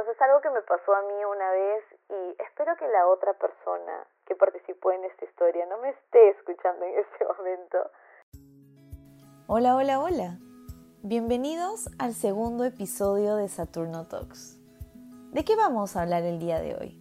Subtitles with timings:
[0.00, 4.06] Entonces algo que me pasó a mí una vez y espero que la otra persona
[4.24, 7.76] que participó en esta historia no me esté escuchando en este momento.
[9.46, 10.38] Hola, hola, hola.
[11.02, 14.58] Bienvenidos al segundo episodio de Saturno Talks.
[15.32, 16.98] ¿De qué vamos a hablar el día de hoy?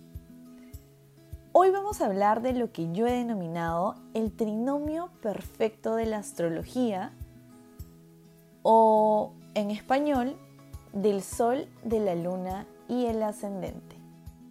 [1.53, 6.17] Hoy vamos a hablar de lo que yo he denominado el trinomio perfecto de la
[6.17, 7.13] astrología
[8.61, 10.35] o en español
[10.91, 13.95] del Sol, de la Luna y el ascendente.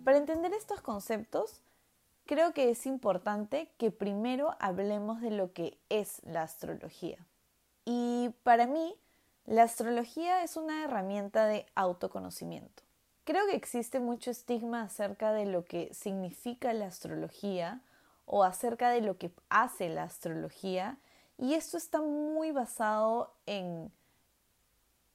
[0.04, 1.60] Para entender estos conceptos,
[2.24, 7.18] creo que es importante que primero hablemos de lo que es la astrología.
[7.84, 8.94] Y para mí,
[9.44, 12.82] la astrología es una herramienta de autoconocimiento.
[13.24, 17.82] Creo que existe mucho estigma acerca de lo que significa la astrología
[18.24, 20.98] o acerca de lo que hace la astrología
[21.38, 23.92] y esto está muy basado en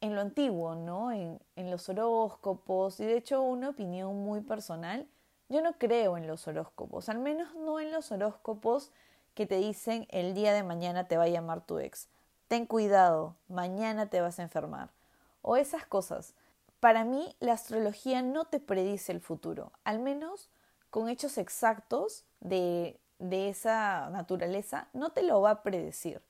[0.04, 1.14] en lo antiguo, ¿no?
[1.14, 5.08] En, los horóscopos y de hecho una opinión muy personal,
[5.48, 8.92] yo no creo en los horóscopos, al menos no en los horóscopos
[9.34, 12.10] que te dicen el día de mañana te va a llamar tu ex,
[12.50, 14.90] ten cuidado, mañana te vas a enfermar,
[15.42, 16.34] o esas cosas.
[16.82, 20.50] Para mí la astrología no te predice el futuro, al menos
[20.90, 26.22] con hechos exactos de, de esa naturaleza, no te lo va a predecir.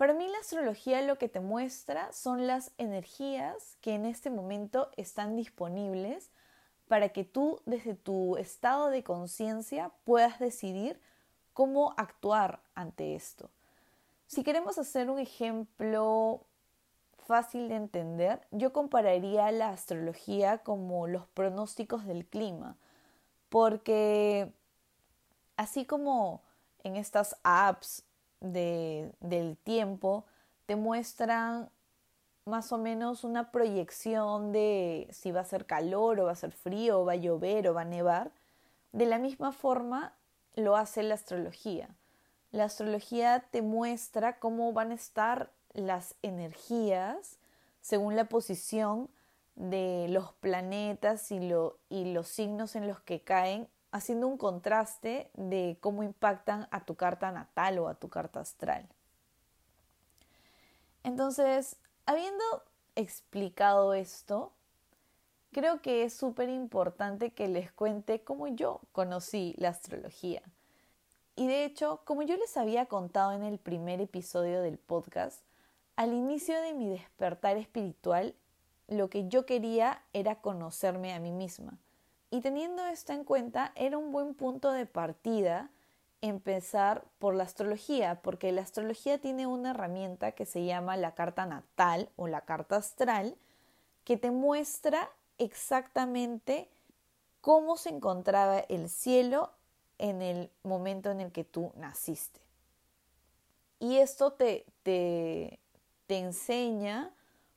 [0.00, 4.88] Para mí la astrología lo que te muestra son las energías que en este momento
[4.96, 6.30] están disponibles
[6.88, 10.98] para que tú desde tu estado de conciencia puedas decidir
[11.52, 13.50] cómo actuar ante esto.
[14.26, 16.46] Si queremos hacer un ejemplo
[17.18, 22.78] fácil de entender, yo compararía la astrología como los pronósticos del clima,
[23.50, 24.50] porque
[25.58, 26.40] así como
[26.84, 28.02] en estas apps
[28.40, 30.24] de, del tiempo
[30.66, 31.70] te muestran
[32.44, 36.52] más o menos una proyección de si va a ser calor o va a ser
[36.52, 38.32] frío o va a llover o va a nevar.
[38.92, 40.14] De la misma forma
[40.56, 41.88] lo hace la astrología.
[42.50, 47.38] La astrología te muestra cómo van a estar las energías
[47.80, 49.08] según la posición
[49.54, 51.40] de los planetas y,
[51.88, 56.94] y los signos en los que caen haciendo un contraste de cómo impactan a tu
[56.94, 58.88] carta natal o a tu carta astral.
[61.02, 62.44] Entonces, habiendo
[62.94, 64.52] explicado esto,
[65.52, 70.42] creo que es súper importante que les cuente cómo yo conocí la astrología.
[71.36, 75.42] Y de hecho, como yo les había contado en el primer episodio del podcast,
[75.96, 78.34] al inicio de mi despertar espiritual,
[78.88, 81.78] lo que yo quería era conocerme a mí misma
[82.30, 85.70] y teniendo esto en cuenta, era un buen punto de partida
[86.20, 91.46] empezar por la astrología, porque la astrología tiene una herramienta que se llama la carta
[91.46, 93.36] natal o la carta astral,
[94.04, 96.68] que te muestra exactamente
[97.40, 99.50] cómo se encontraba el cielo
[99.98, 102.40] en el momento en el que tú naciste.
[103.80, 105.58] Y esto te, te,
[106.06, 107.12] te enseña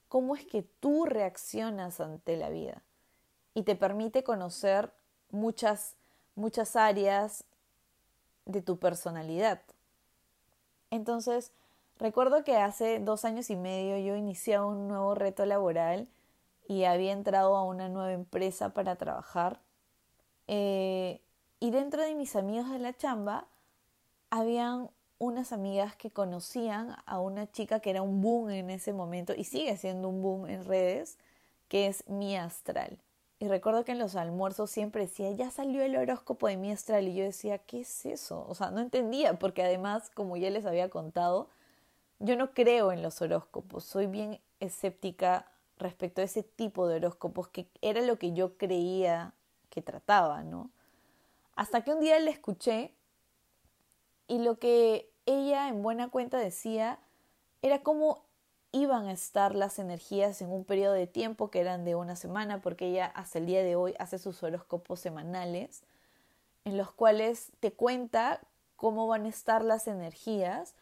[0.08, 2.82] cómo es que tú reaccionas ante la vida
[3.54, 4.92] y te permite conocer
[5.32, 5.96] muchas,
[6.36, 7.44] muchas áreas
[8.46, 9.62] de tu personalidad.
[10.92, 11.52] Entonces,
[11.98, 16.08] recuerdo que hace dos años y medio yo inicié un nuevo reto laboral
[16.68, 19.60] y había entrado a una nueva empresa para trabajar.
[20.48, 21.22] Eh,
[21.60, 23.48] y dentro de mis amigos de la chamba,
[24.30, 29.34] habían unas amigas que conocían a una chica que era un boom en ese momento
[29.36, 31.18] y sigue siendo un boom en redes,
[31.70, 33.00] que es mi astral.
[33.44, 37.10] Y recuerdo que en los almuerzos siempre decía, ya salió el horóscopo de mi astral.
[37.10, 38.46] Y yo decía, ¿qué es eso?
[38.48, 41.50] O sea, no entendía, porque además, como ya les había contado,
[42.20, 43.84] yo no creo en los horóscopos.
[43.84, 49.34] Soy bien escéptica respecto a ese tipo de horóscopos, que era lo que yo creía
[49.70, 50.70] que trataba, ¿no?
[51.58, 52.94] Hasta que un día le escuché
[54.30, 56.98] y lo que ella en buena cuenta decía
[57.62, 58.24] era como
[58.74, 62.60] iban a estar las energías en un periodo de tiempo que eran de una semana,
[62.60, 65.84] porque ella hasta el día de hoy hace sus horóscopos semanales,
[66.66, 68.42] en los cuales te cuenta
[68.76, 70.74] cómo van a estar las energías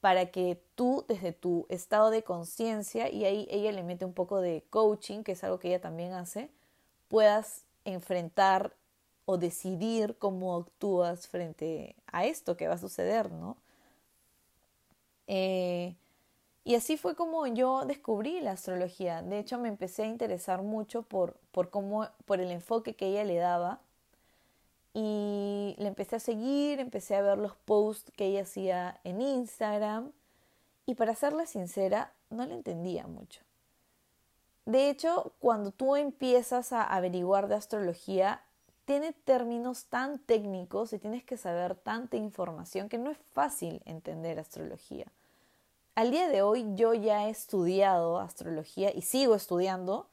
[0.00, 4.40] para que tú desde tu estado de conciencia, y ahí ella le mete un poco
[4.40, 6.50] de coaching, que es algo que ella también hace,
[7.08, 8.74] puedas enfrentar
[9.24, 13.56] o decidir cómo actúas frente a esto que va a suceder, ¿no?
[15.28, 15.94] Eh,
[16.66, 19.22] y así fue como yo descubrí la astrología.
[19.22, 23.22] De hecho, me empecé a interesar mucho por, por, cómo, por el enfoque que ella
[23.22, 23.78] le daba.
[24.92, 30.10] Y le empecé a seguir, empecé a ver los posts que ella hacía en Instagram.
[30.86, 33.42] Y para serle sincera, no le entendía mucho.
[34.64, 38.42] De hecho, cuando tú empiezas a averiguar de astrología,
[38.86, 44.40] tiene términos tan técnicos y tienes que saber tanta información que no es fácil entender
[44.40, 45.06] astrología.
[45.96, 50.10] Al día de hoy yo ya he estudiado astrología y sigo estudiando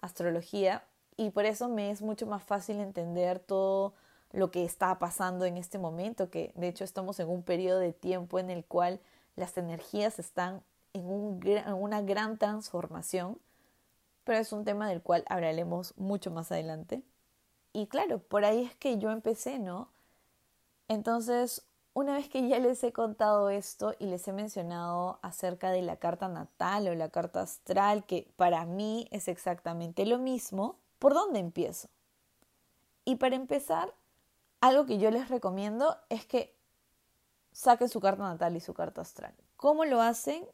[0.00, 0.84] astrología
[1.16, 3.94] y por eso me es mucho más fácil entender todo
[4.30, 7.92] lo que está pasando en este momento, que de hecho estamos en un periodo de
[7.92, 9.00] tiempo en el cual
[9.34, 10.62] las energías están
[10.92, 13.40] en, un, en una gran transformación,
[14.22, 17.02] pero es un tema del cual hablaremos mucho más adelante.
[17.72, 19.88] Y claro, por ahí es que yo empecé, ¿no?
[20.86, 21.64] Entonces,
[21.98, 25.96] una vez que ya les he contado esto y les he mencionado acerca de la
[25.96, 31.40] carta natal o la carta astral, que para mí es exactamente lo mismo, ¿por dónde
[31.40, 31.88] empiezo?
[33.04, 33.92] Y para empezar,
[34.60, 36.56] algo que yo les recomiendo es que
[37.50, 39.34] saquen su carta natal y su carta astral.
[39.56, 40.46] ¿Cómo lo hacen?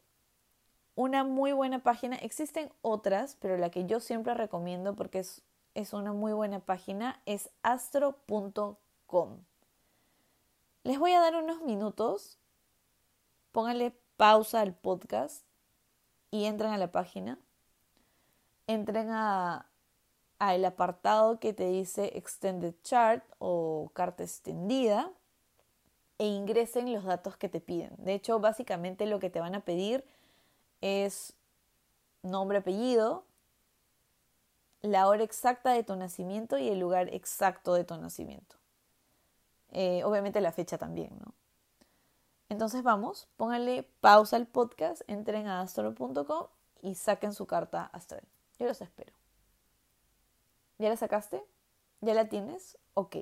[0.95, 2.15] Una muy buena página.
[2.15, 5.43] Existen otras, pero la que yo siempre recomiendo porque es,
[5.75, 9.43] es una muy buena página es astro.com.
[10.85, 12.37] Les voy a dar unos minutos.
[13.51, 15.43] Pónganle pausa al podcast
[16.29, 17.39] y entren a la página.
[18.67, 19.67] Entren a
[20.37, 25.11] al apartado que te dice Extended Chart o carta extendida
[26.19, 27.95] e ingresen los datos que te piden.
[27.97, 30.05] De hecho, básicamente lo que te van a pedir
[30.81, 31.33] es
[32.21, 33.25] nombre, apellido,
[34.83, 38.55] la hora exacta de tu nacimiento y el lugar exacto de tu nacimiento.
[39.77, 41.33] Eh, obviamente la fecha también, ¿no?
[42.47, 46.47] Entonces vamos, pónganle pausa al podcast, entren a astro.com
[46.81, 48.23] y saquen su carta astral.
[48.57, 49.13] Yo los espero.
[50.77, 51.43] ¿Ya la sacaste?
[51.99, 52.77] ¿Ya la tienes?
[52.93, 53.17] Ok.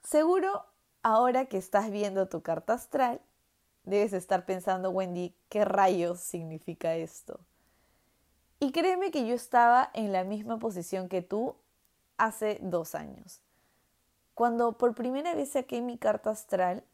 [0.00, 0.64] Seguro,
[1.02, 3.20] ahora que estás viendo tu carta astral,
[3.82, 7.40] debes estar pensando, Wendy, ¿qué rayos significa esto?
[8.60, 11.56] Y créeme que yo estaba en la misma posición que tú
[12.16, 13.42] hace dos años.
[14.36, 16.84] Cuando por primera vez saqué mi carta astral,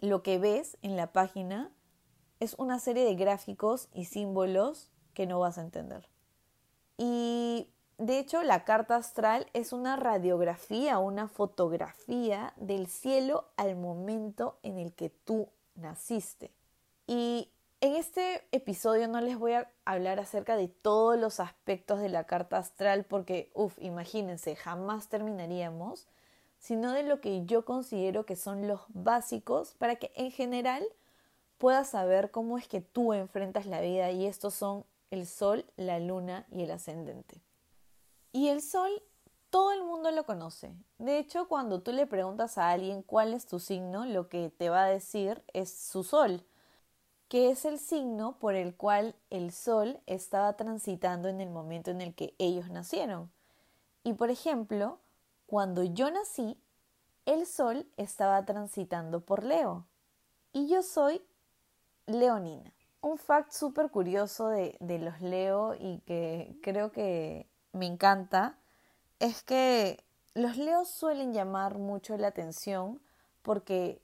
[0.00, 1.72] lo que ves en la página
[2.40, 6.10] es una serie de gráficos y símbolos que no vas a entender.
[6.98, 14.58] Y de hecho, la carta astral es una radiografía, una fotografía del cielo al momento
[14.62, 16.52] en el que tú naciste.
[17.06, 17.50] Y
[18.52, 23.04] episodio no les voy a hablar acerca de todos los aspectos de la carta astral
[23.04, 26.08] porque, uff, imagínense, jamás terminaríamos,
[26.58, 30.84] sino de lo que yo considero que son los básicos para que en general
[31.58, 35.98] puedas saber cómo es que tú enfrentas la vida y estos son el sol, la
[35.98, 37.40] luna y el ascendente.
[38.32, 38.90] Y el sol,
[39.50, 40.72] todo el mundo lo conoce.
[40.98, 44.70] De hecho, cuando tú le preguntas a alguien cuál es tu signo, lo que te
[44.70, 46.44] va a decir es su sol,
[47.30, 52.00] que es el signo por el cual el sol estaba transitando en el momento en
[52.00, 53.30] el que ellos nacieron.
[54.02, 54.98] Y por ejemplo,
[55.46, 56.60] cuando yo nací,
[57.26, 59.86] el sol estaba transitando por Leo.
[60.52, 61.22] Y yo soy
[62.06, 62.74] leonina.
[63.00, 68.58] Un fact súper curioso de, de los Leo y que creo que me encanta
[69.20, 70.02] es que
[70.34, 73.00] los leos suelen llamar mucho la atención
[73.42, 74.02] porque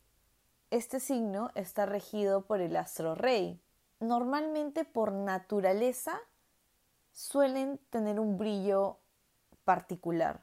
[0.70, 3.60] este signo está regido por el astro rey.
[4.00, 6.20] Normalmente por naturaleza
[7.12, 8.98] suelen tener un brillo
[9.64, 10.42] particular.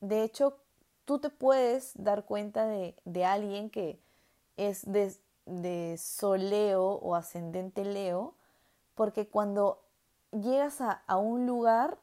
[0.00, 0.58] De hecho,
[1.04, 4.00] tú te puedes dar cuenta de, alguien que
[4.56, 5.14] es de,
[5.46, 8.34] de soleo o ascendente leo,
[8.94, 9.82] porque cuando
[10.32, 11.98] llegas a, a un lugar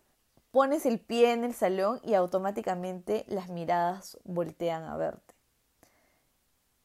[0.51, 5.30] Pones el pie en el salón y automáticamente las miradas voltean a verte.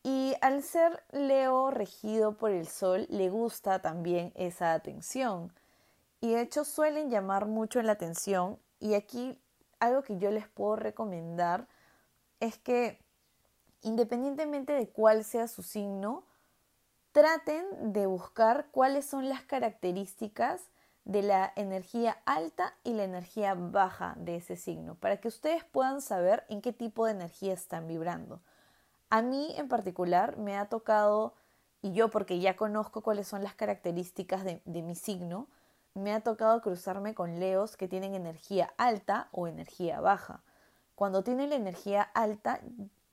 [0.06, 5.52] Y al ser Leo regido por el sol, le gusta también esa atención.
[6.20, 8.56] Y de hecho suelen llamar mucho la atención.
[8.78, 9.36] Y aquí
[9.80, 11.66] algo que yo les puedo recomendar
[12.38, 13.00] es que
[13.82, 16.22] independientemente de cuál sea su signo,
[17.10, 20.70] traten de buscar cuáles son las características
[21.04, 26.00] de la energía alta y la energía baja de ese signo, para que ustedes puedan
[26.00, 28.40] saber en qué tipo de energía están vibrando.
[29.08, 31.34] A mí en particular me ha tocado,
[31.80, 35.48] y yo porque ya conozco cuáles son las características de, mi signo,
[35.94, 40.42] me ha tocado cruzarme con leos que tienen energía alta o energía baja.
[40.94, 42.60] Cuando tienen la energía alta,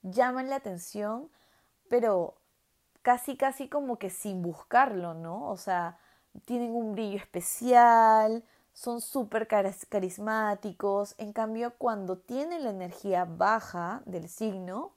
[0.01, 1.29] llaman la atención,
[1.89, 2.35] pero
[3.03, 5.49] casi, casi como que sin buscarlo, ¿no?
[5.49, 5.99] O sea,
[6.45, 11.13] tienen un brillo especial, son súper carismáticos.
[11.17, 14.93] En cambio, cuando tienen la energía baja del signo,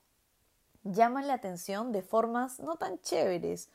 [0.93, 3.71] llaman la atención de formas no tan chéveres.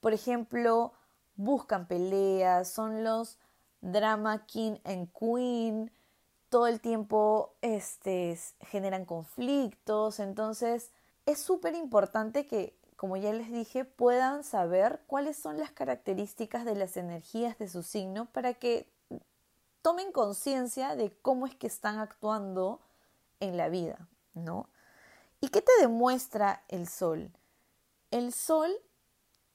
[0.00, 0.92] Por ejemplo,
[1.36, 3.38] buscan peleas, son los
[3.80, 5.92] drama king and queen,
[6.48, 10.92] todo el tiempo este, generan conflictos, entonces
[11.26, 16.76] es súper importante que, como ya les dije, puedan saber cuáles son las características de
[16.76, 18.88] las energías de su signo para que
[19.82, 22.80] tomen conciencia de cómo es que están actuando
[23.40, 24.68] en la vida, ¿no?
[25.46, 27.30] ¿Y qué te demuestra el sol?
[28.10, 28.68] El sol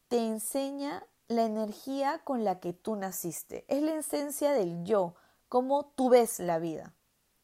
[0.08, 3.66] te enseña la energía con la que tú naciste.
[3.68, 5.16] Es la esencia del yo,
[5.50, 6.94] cómo tú ves la vida.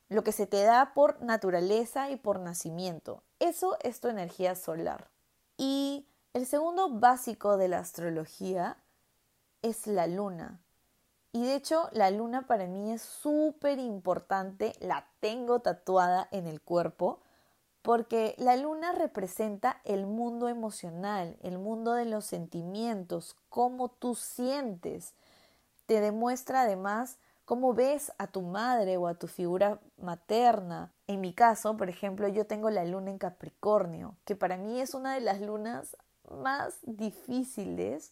[0.07, 3.21] Lo que se te da por naturaleza y por nacimiento.
[3.39, 5.09] Eso es tu energía solar.
[5.57, 8.77] Y el segundo básico de la astrología
[9.61, 10.61] es la luna.
[11.33, 16.61] Y de hecho, la luna para mí es súper importante, la tengo tatuada en el
[16.61, 17.19] cuerpo,
[17.87, 25.13] porque la luna representa el mundo emocional, el mundo de los sentimientos, cómo tú sientes.
[25.85, 30.91] Te demuestra además cómo ves a tu madre o a tu figura materna.
[31.07, 34.93] En mi caso, por ejemplo, yo tengo la luna en Capricornio, que para mí es
[34.93, 35.95] una de las lunas
[36.29, 38.11] más difíciles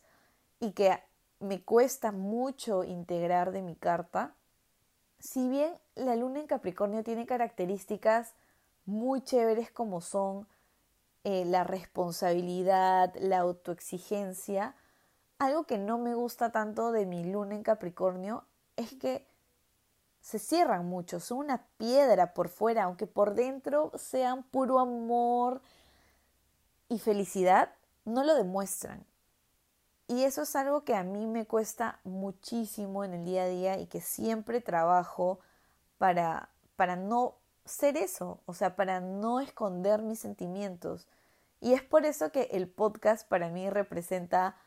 [0.61, 0.97] y que
[1.41, 4.35] me cuesta mucho integrar de mi carta,
[5.19, 8.35] si bien la luna en Capricornio tiene características
[8.85, 10.47] muy chéveres como son
[11.23, 14.75] eh, la responsabilidad, la autoexigencia,
[15.39, 19.27] algo que no me gusta tanto de mi luna en Capricornio es que
[20.21, 25.61] se cierran mucho, son una piedra por fuera, aunque por dentro sean puro amor
[26.89, 27.73] y felicidad,
[28.05, 29.05] no lo demuestran.
[30.07, 33.79] Y eso es algo que a mí me cuesta muchísimo en el día a día
[33.79, 35.39] y que siempre trabajo
[35.97, 37.35] para, para no
[37.65, 41.07] ser eso, o sea, para no esconder mis sentimientos.
[41.61, 44.57] Y es por eso que el podcast para mí representa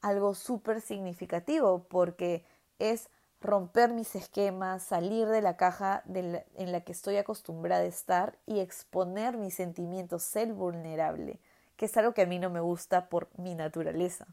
[0.00, 2.44] algo súper significativo, porque
[2.78, 3.08] es
[3.40, 8.60] romper mis esquemas, salir de la caja en la que estoy acostumbrada a estar y
[8.60, 11.38] exponer mis sentimientos, ser vulnerable,
[11.76, 14.26] que es algo que a mí no me gusta por mi naturaleza.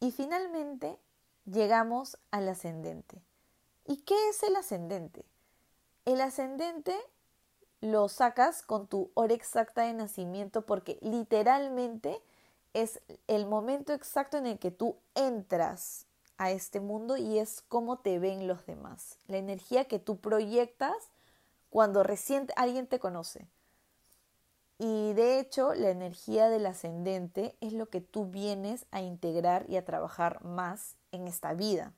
[0.00, 0.98] Y finalmente
[1.46, 3.22] llegamos al ascendente.
[3.86, 5.24] ¿Y qué es el ascendente?
[6.04, 6.96] El ascendente
[7.84, 12.22] lo sacas con tu hora exacta de nacimiento porque literalmente
[12.72, 16.06] es el momento exacto en el que tú entras
[16.38, 19.18] a este mundo y es cómo te ven los demás.
[19.28, 20.96] La energía que tú proyectas
[21.68, 23.46] cuando recién alguien te conoce.
[24.78, 29.76] Y de hecho, la energía del ascendente es lo que tú vienes a integrar y
[29.76, 31.92] a trabajar más en esta vida.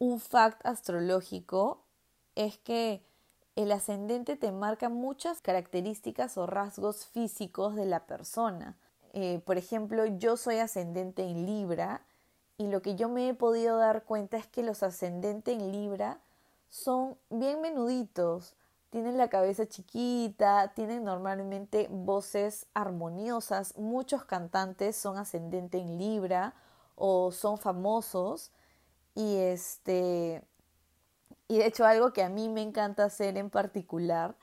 [0.00, 1.84] Un fact astrológico
[2.34, 3.00] es que
[3.56, 8.76] el ascendente te marca muchas características o rasgos físicos de la persona.
[9.12, 12.02] Eh, por ejemplo, yo soy ascendente en Libra
[12.58, 16.18] y lo que yo me he podido dar cuenta es que los ascendentes en Libra
[16.68, 18.54] son bien menuditos,
[18.90, 23.76] tienen la cabeza chiquita, tienen normalmente voces armoniosas.
[23.76, 26.54] Muchos cantantes son ascendente en Libra
[26.94, 28.52] o son famosos.
[29.16, 30.42] Y este.
[31.48, 34.34] Y de hecho, algo que a mí me encanta hacer en particular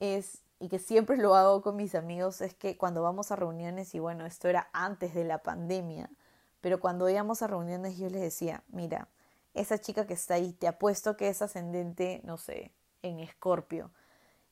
[0.00, 3.94] es, y que siempre lo hago con mis amigos, es que cuando vamos a reuniones,
[3.94, 6.10] y bueno, esto era antes de la pandemia,
[6.60, 9.08] pero cuando íbamos a reuniones yo les decía, mira,
[9.54, 13.90] esa chica que está ahí, te apuesto que es ascendente, no sé, en Escorpio.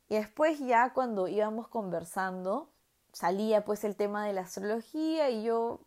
[0.08, 2.70] Y después ya cuando íbamos conversando,
[3.12, 5.80] salía pues el tema de la astrología y yo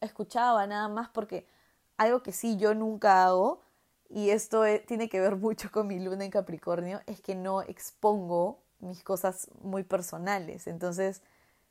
[0.00, 1.46] escuchaba nada más porque
[1.96, 3.63] algo que sí yo nunca hago,
[4.14, 7.62] y esto e, tiene que ver mucho con mi luna en Capricornio, es que no
[7.62, 10.68] expongo mis cosas muy personales.
[10.68, 11.20] Entonces,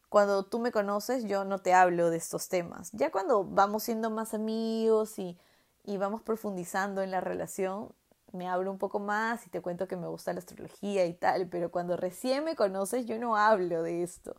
[0.09, 2.91] cuando tú me conoces, yo no te hablo de estos temas.
[2.91, 5.37] Ya cuando vamos siendo más amigos y,
[5.85, 7.93] y vamos profundizando en la relación,
[8.33, 11.47] me hablo un poco más y te cuento que me gusta la astrología y tal,
[11.47, 14.35] pero cuando recién me conoces yo no hablo de esto.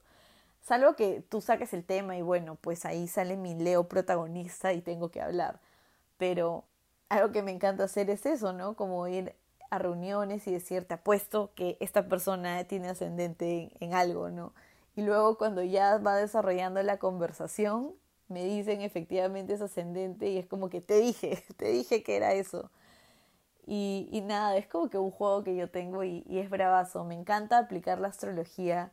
[0.60, 4.82] Salvo que tú saques el tema y bueno, pues ahí sale mi Leo protagonista y
[4.82, 5.60] tengo que hablar.
[6.18, 6.64] Pero
[7.08, 8.74] algo que me encanta hacer es eso, ¿no?
[8.74, 9.34] Como ir
[9.70, 14.52] a reuniones y decirte, apuesto que esta persona tiene ascendente en, algo, ¿no?
[14.96, 17.92] Y luego cuando ya va desarrollando la conversación,
[18.28, 22.32] me dicen efectivamente es ascendente y es como que te dije, te dije que era
[22.32, 22.70] eso.
[23.66, 27.04] Y, nada, es como que un juego que yo tengo y, es bravazo.
[27.04, 28.92] Me encanta aplicar la astrología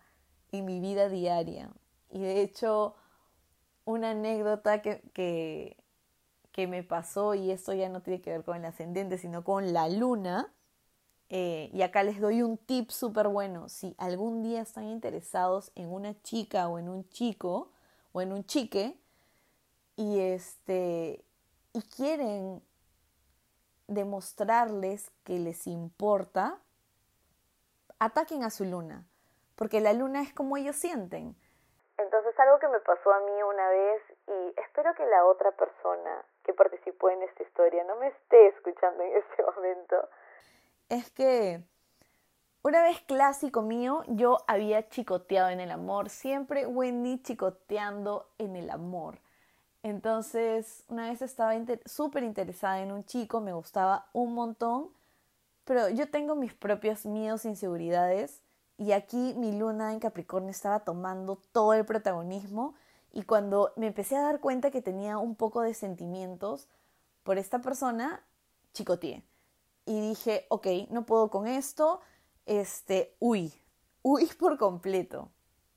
[0.54, 1.70] en mi vida diaria.
[2.10, 2.96] Y de hecho,
[3.84, 5.76] una anécdota que, que,
[6.52, 9.74] que me pasó, y esto ya no tiene que ver con el ascendente, sino con
[9.74, 10.54] la luna,
[11.34, 13.70] eh, y acá les doy un tip súper bueno.
[13.70, 17.72] Si algún día están interesados en una chica o en un chico
[18.12, 19.00] o en un chique
[19.96, 21.24] y este
[21.72, 22.62] y quieren
[23.88, 26.60] demostrarles que les importa,
[28.00, 29.08] ataquen a su luna,
[29.56, 31.38] porque la luna es como ellos sienten.
[31.98, 36.26] Entonces algo que me pasó a mí una vez y espero que la otra persona
[36.44, 40.10] que participó en esta historia no me esté escuchando en este momento.
[40.90, 41.62] Es que
[42.64, 48.70] una vez clásico mío, yo había chicoteado en el amor, siempre Wendy chicoteando en el
[48.70, 49.20] amor.
[49.82, 51.54] Entonces, una vez estaba
[51.86, 54.92] súper interesada en un chico, me gustaba un montón,
[55.66, 58.44] pero yo tengo mis propios miedos e inseguridades
[58.78, 62.76] y aquí mi luna en Capricornio estaba tomando todo el protagonismo
[63.14, 66.68] y cuando me empecé a dar cuenta que tenía un poco de sentimientos
[67.24, 68.26] por esta persona,
[68.74, 69.24] chicoteé.
[69.86, 72.02] Y dije, ok, no puedo con esto,
[72.46, 73.54] este, uy,
[74.02, 75.30] uy por completo.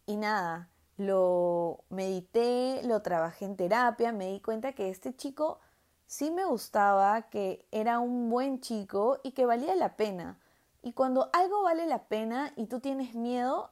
[0.06, 5.58] Y nada, lo medité, lo trabajé en terapia, me di cuenta que este chico
[6.06, 10.38] sí me gustaba, que era un buen chico y que valía la pena.
[10.82, 13.70] Y cuando algo vale la pena y tú tienes miedo,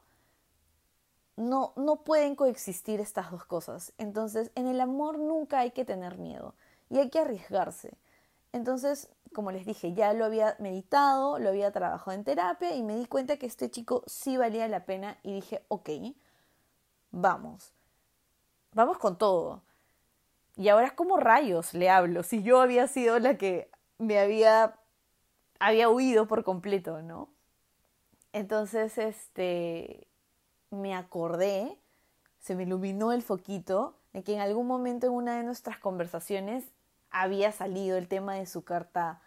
[1.36, 3.92] no, no pueden coexistir estas dos cosas.
[3.98, 6.54] Entonces, en el amor nunca hay que tener miedo
[6.90, 7.96] y hay que arriesgarse.
[8.52, 12.96] Entonces, como les dije, ya lo había meditado, lo había trabajado en terapia y me
[12.96, 15.90] di cuenta que este chico sí valía la pena y dije, ok,
[17.10, 17.72] vamos,
[18.72, 19.62] vamos con todo.
[20.56, 22.22] Y ahora, ¿cómo rayos le hablo?
[22.22, 24.76] Si yo había sido la que me había,
[25.58, 27.30] había huido por completo, ¿no?
[28.34, 30.08] Entonces, este,
[30.72, 31.78] me acordé,
[32.40, 36.64] se me iluminó el foquito de que en algún momento en una de nuestras conversaciones
[37.10, 39.20] había salido el tema de su carta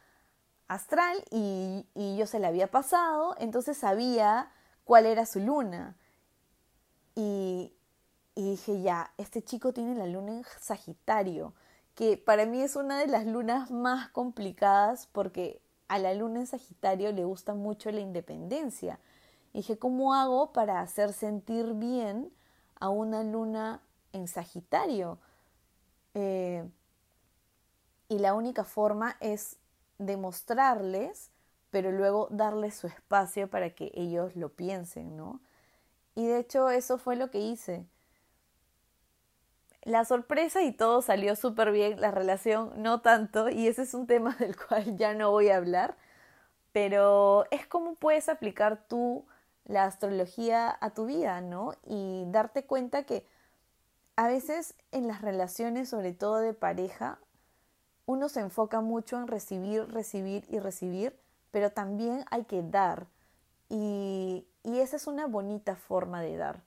[0.67, 4.51] astral y, y, yo se la había pasado, entonces sabía
[4.83, 5.95] cuál era su luna.
[7.13, 7.73] Y,
[8.33, 11.53] y dije, ya, este chico tiene la luna en Sagitario,
[11.93, 16.47] que para mí es una de las lunas más complicadas porque a la luna en
[16.47, 18.99] Sagitario le gusta mucho la independencia.
[19.55, 22.29] Dije, ¿cómo hago para hacer sentir bien
[22.77, 25.17] a una luna en Sagitario?
[26.13, 26.69] Eh,
[28.09, 29.55] y la única forma es
[29.97, 31.31] demostrarles,
[31.69, 35.39] pero luego darles su espacio para que ellos lo piensen, ¿no?
[36.15, 37.85] Y de hecho eso fue lo que hice.
[39.83, 44.05] La sorpresa y todo salió súper bien, la relación no tanto, y ese es un
[44.05, 45.95] tema del cual ya no voy a hablar,
[46.73, 49.25] pero es cómo puedes aplicar tú
[49.65, 51.73] la astrología a tu vida, ¿no?
[51.85, 53.25] Y darte cuenta que
[54.15, 57.19] a veces en las relaciones, sobre todo de pareja,
[58.05, 61.17] uno se enfoca mucho en recibir, recibir y recibir,
[61.51, 63.07] pero también hay que dar.
[63.67, 66.61] Y, y esa es una bonita forma de dar.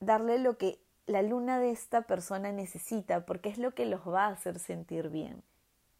[0.00, 4.26] Darle lo que la luna de esta persona necesita, porque es lo que los va
[4.26, 5.42] a hacer sentir bien.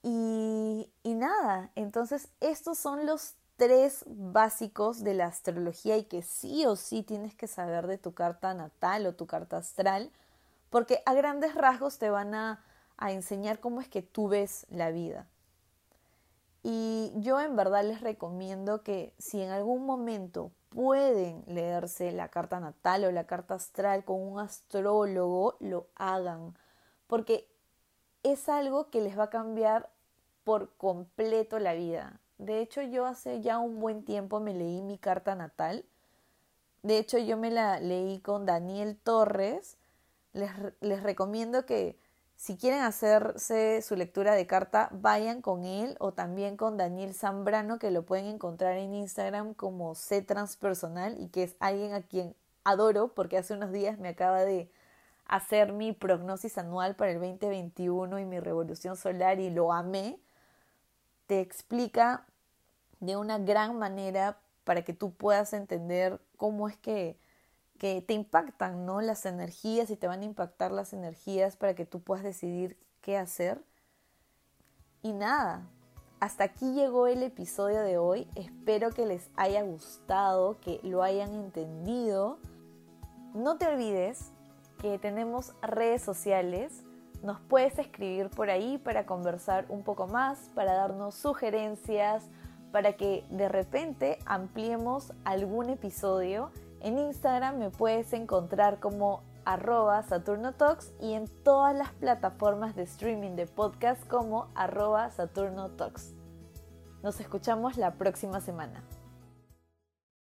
[0.03, 6.67] Y, y nada, entonces estos son los tres básicos de la astrología y que sí
[6.67, 10.11] o sí tienes que saber de tu carta natal o tu carta astral,
[10.71, 12.63] porque a grandes rasgos te van a
[12.97, 15.27] a enseñar cómo es que tú ves la vida.
[16.63, 22.59] Y yo en verdad les recomiendo que si en algún momento pueden leerse la carta
[22.59, 26.59] natal o la carta astral con un astrólogo, lo hagan,
[27.07, 27.49] porque
[28.25, 29.91] es algo que les va a cambiar
[30.43, 32.21] por completo la vida.
[32.39, 35.85] De hecho, yo hace ya un buen tiempo me leí mi carta natal.
[36.83, 39.77] De hecho, yo me la leí con Daniel Torres.
[40.33, 41.99] Les, les recomiendo que
[42.37, 47.79] si quieren hacerse su lectura de carta, vayan con él o también con Daniel Zambrano,
[47.79, 52.37] que lo pueden encontrar en Instagram como C Transpersonal y que es alguien a quien
[52.65, 54.71] adoro porque hace unos días me acaba de
[55.27, 60.21] hacer mi prognosis anual para el 2021 y mi revolución solar y lo amé.
[61.27, 62.27] Te explica
[63.01, 67.19] de una gran manera para que tú puedas entender cómo es que
[67.79, 69.01] que te impactan, ¿no?
[69.01, 73.17] Las energías y te van a impactar las energías para que tú puedas decidir qué
[73.17, 73.63] hacer.
[75.03, 75.69] Y nada,
[76.21, 78.27] hasta aquí llegó el episodio de hoy.
[78.35, 82.39] Espero que les haya gustado, que lo hayan entendido.
[83.35, 84.31] No te olvides
[84.79, 86.83] que tenemos redes sociales.
[87.23, 92.29] Nos puedes escribir por ahí para conversar un poco más, para darnos sugerencias,
[92.73, 96.51] para que de repente ampliemos algún episodio
[96.81, 100.55] en Instagram me puedes encontrar como arroba Saturno
[101.01, 105.71] y en todas las plataformas de streaming de podcast como arroba Saturno.
[107.03, 108.83] Nos escuchamos la próxima semana.